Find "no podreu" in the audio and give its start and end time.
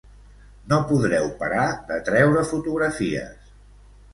0.71-1.29